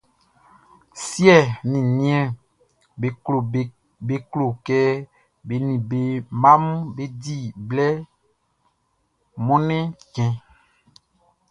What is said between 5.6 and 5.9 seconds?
ni